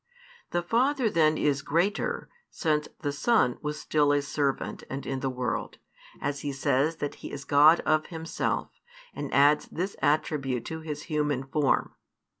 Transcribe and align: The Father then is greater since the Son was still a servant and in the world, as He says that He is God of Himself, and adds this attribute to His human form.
The 0.49 0.63
Father 0.63 1.11
then 1.11 1.37
is 1.37 1.61
greater 1.61 2.27
since 2.49 2.87
the 3.01 3.11
Son 3.11 3.59
was 3.61 3.79
still 3.79 4.11
a 4.11 4.23
servant 4.23 4.83
and 4.89 5.05
in 5.05 5.19
the 5.19 5.29
world, 5.29 5.77
as 6.19 6.39
He 6.39 6.51
says 6.51 6.95
that 6.95 7.13
He 7.21 7.31
is 7.31 7.45
God 7.45 7.81
of 7.81 8.07
Himself, 8.07 8.69
and 9.13 9.31
adds 9.31 9.67
this 9.67 9.95
attribute 10.01 10.65
to 10.65 10.79
His 10.79 11.03
human 11.03 11.43
form. 11.43 11.93